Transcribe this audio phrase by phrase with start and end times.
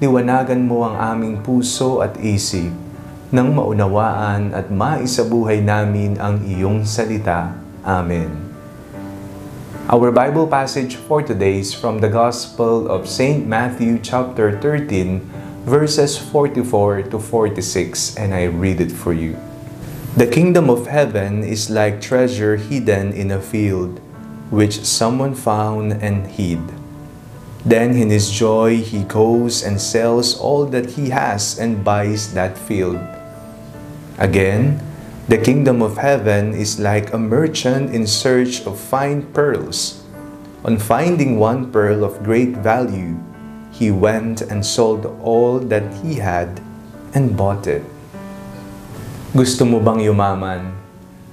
[0.00, 2.72] liwanagan mo ang aming puso at isip
[3.28, 7.52] nang maunawaan at maisabuhay namin ang iyong salita.
[7.84, 8.32] Amen.
[9.92, 13.44] Our Bible passage for today is from the Gospel of St.
[13.44, 15.20] Matthew chapter 13
[15.68, 19.36] verses 44 to 46 and I read it for you.
[20.16, 24.00] The kingdom of heaven is like treasure hidden in a field
[24.48, 26.79] which someone found and hid.
[27.60, 32.56] Then in his joy, he goes and sells all that he has and buys that
[32.56, 32.96] field.
[34.16, 34.80] Again,
[35.28, 40.00] the kingdom of heaven is like a merchant in search of fine pearls.
[40.64, 43.20] On finding one pearl of great value,
[43.76, 46.64] he went and sold all that he had
[47.12, 47.84] and bought it.
[49.36, 50.72] Gusto mo bang yumaman?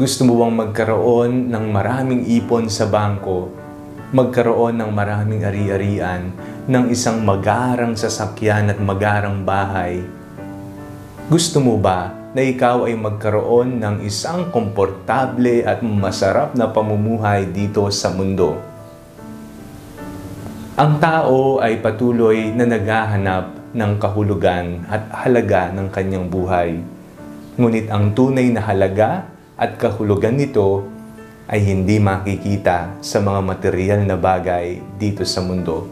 [0.00, 3.63] Gusto mo bang magkaroon ng maraming ipon sa bangko
[4.14, 6.30] magkaroon ng maraming ari-arian,
[6.70, 10.06] ng isang magarang sasakyan at magarang bahay.
[11.26, 17.90] Gusto mo ba na ikaw ay magkaroon ng isang komportable at masarap na pamumuhay dito
[17.90, 18.54] sa mundo?
[20.78, 26.78] Ang tao ay patuloy na naghahanap ng kahulugan at halaga ng kanyang buhay.
[27.58, 29.26] Ngunit ang tunay na halaga
[29.58, 30.93] at kahulugan nito
[31.48, 35.88] ay hindi makikita sa mga material na bagay dito sa mundo.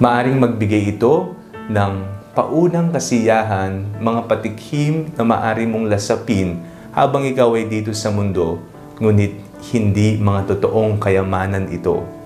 [0.00, 1.36] Maaring magbigay ito
[1.68, 1.92] ng
[2.32, 6.60] paunang kasiyahan, mga patikhim na maari mong lasapin
[6.92, 8.60] habang ikaw ay dito sa mundo,
[9.00, 9.36] ngunit
[9.72, 12.20] hindi mga totoong kayamanan ito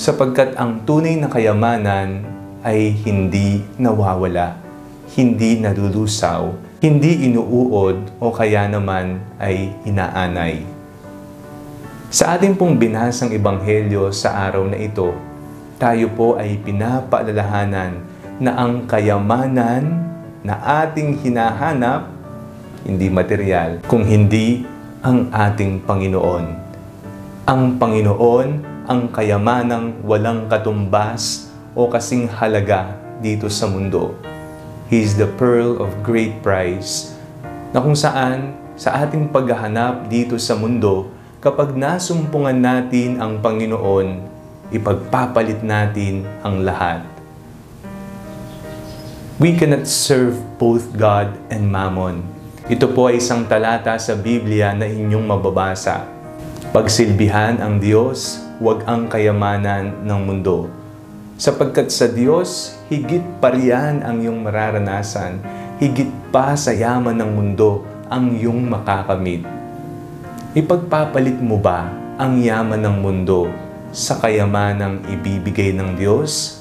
[0.00, 2.24] sapagkat ang tunay na kayamanan
[2.64, 4.56] ay hindi nawawala,
[5.12, 10.79] hindi nadulusaw, hindi inuuod o kaya naman ay inaanay.
[12.10, 15.14] Sa ating pong binasang ebanghelyo sa araw na ito,
[15.78, 18.02] tayo po ay pinapaalalahanan
[18.42, 20.10] na ang kayamanan
[20.42, 22.10] na ating hinahanap,
[22.82, 24.66] hindi material, kung hindi
[25.06, 26.44] ang ating Panginoon.
[27.46, 28.48] Ang Panginoon
[28.90, 31.46] ang kayamanang walang katumbas
[31.78, 32.90] o kasing halaga
[33.22, 34.18] dito sa mundo.
[34.90, 37.14] He is the pearl of great price
[37.70, 44.28] na kung saan sa ating paghahanap dito sa mundo, kapag nasumpungan natin ang Panginoon,
[44.76, 47.00] ipagpapalit natin ang lahat.
[49.40, 52.20] We cannot serve both God and Mammon.
[52.68, 56.04] Ito po ay isang talata sa Biblia na inyong mababasa.
[56.76, 60.68] Pagsilbihan ang Diyos, huwag ang kayamanan ng mundo.
[61.40, 65.40] Sapagkat sa Diyos, higit pa riyan ang iyong mararanasan,
[65.80, 67.80] higit pa sa yaman ng mundo
[68.12, 69.59] ang iyong makakamit.
[70.50, 71.86] Ipagpapalit mo ba
[72.18, 73.46] ang yaman ng mundo
[73.94, 76.58] sa kayamanang ibibigay ng Diyos?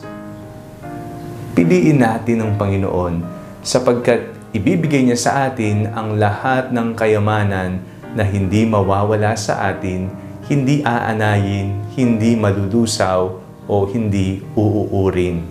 [1.58, 3.26] Piliin natin ang Panginoon
[3.66, 7.82] sapagkat ibibigay niya sa atin ang lahat ng kayamanan
[8.14, 10.14] na hindi mawawala sa atin,
[10.46, 15.42] hindi aanayin, hindi malulusaw, o hindi uuurin.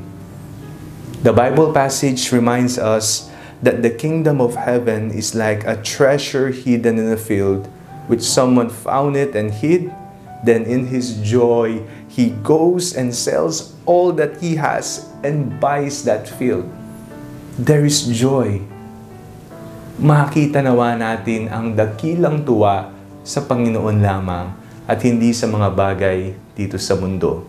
[1.26, 3.34] The Bible passage reminds us
[3.66, 7.66] that the kingdom of heaven is like a treasure hidden in a field,
[8.08, 9.92] which someone found it and hid.
[10.42, 16.26] Then in his joy, he goes and sells all that he has and buys that
[16.26, 16.66] field.
[17.58, 18.62] There is joy.
[19.98, 22.94] Makita nawa natin ang dakilang tuwa
[23.26, 24.54] sa Panginoon lamang
[24.86, 27.42] at hindi sa mga bagay dito sa mundo.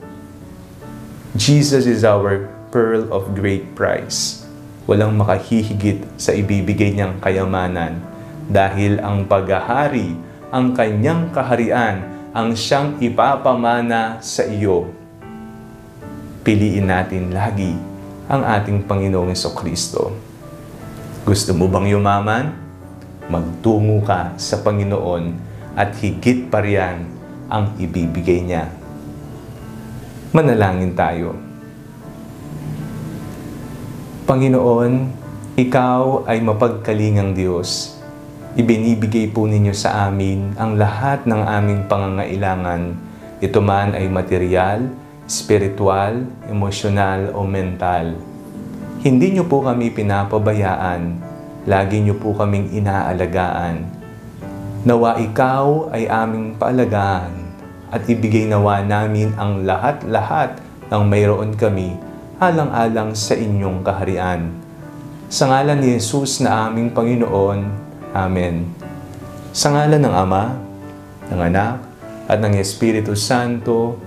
[1.38, 4.44] Jesus is our pearl of great price.
[4.90, 8.02] Walang makahihigit sa ibibigay niyang kayamanan
[8.50, 10.18] dahil ang paghahari,
[10.50, 12.02] ang kanyang kaharian,
[12.34, 14.90] ang siyang ipapamana sa iyo.
[16.42, 17.78] Piliin natin lagi
[18.26, 20.10] ang ating Panginoong Kristo.
[21.22, 22.50] Gusto mo bang yumaman?
[23.30, 25.38] Magtungo ka sa Panginoon
[25.78, 27.06] at higit pa riyan
[27.46, 28.74] ang ibibigay niya.
[30.34, 31.38] Manalangin tayo.
[34.26, 35.22] Panginoon,
[35.60, 37.99] Ikaw ay mapagkalingang Diyos.
[38.58, 42.98] Ibinibigay po ninyo sa amin ang lahat ng aming pangangailangan.
[43.46, 44.90] Ito man ay material,
[45.30, 48.18] spiritual, emosyonal o mental.
[49.06, 51.22] Hindi niyo po kami pinapabayaan,
[51.70, 53.86] lagi niyo po kaming inaalagaan.
[54.82, 57.30] Nawa ikaw ay aming paalagaan
[57.94, 60.58] at ibigay nawa namin ang lahat-lahat
[60.90, 61.94] ng mayroon kami
[62.42, 64.50] alang-alang sa inyong kaharian.
[65.30, 67.89] Sa ngalan ni Jesus na aming Panginoon.
[68.14, 68.66] Amen.
[69.54, 70.44] Sa ngalan ng Ama,
[71.30, 71.90] ng Anak,
[72.30, 73.98] at ng Espiritu Santo.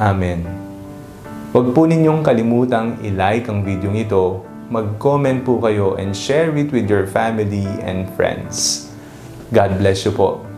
[0.00, 0.44] Amen.
[1.52, 4.40] Huwag po ninyong kalimutang i-like ang video ito,
[4.72, 8.88] mag-comment po kayo and share it with your family and friends.
[9.52, 10.51] God bless you po.